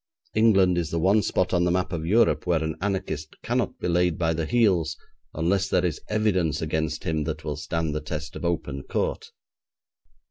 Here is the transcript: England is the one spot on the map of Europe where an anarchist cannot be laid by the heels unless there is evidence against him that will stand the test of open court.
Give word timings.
England 0.33 0.79
is 0.79 0.89
the 0.89 0.97
one 0.97 1.21
spot 1.21 1.53
on 1.53 1.63
the 1.63 1.69
map 1.69 1.93
of 1.93 2.07
Europe 2.07 2.47
where 2.47 2.63
an 2.63 2.75
anarchist 2.81 3.35
cannot 3.43 3.77
be 3.77 3.87
laid 3.87 4.17
by 4.17 4.33
the 4.33 4.47
heels 4.47 4.97
unless 5.35 5.69
there 5.69 5.85
is 5.85 6.01
evidence 6.09 6.59
against 6.59 7.03
him 7.03 7.23
that 7.25 7.43
will 7.43 7.55
stand 7.55 7.93
the 7.93 8.01
test 8.01 8.35
of 8.35 8.43
open 8.43 8.81
court. 8.81 9.29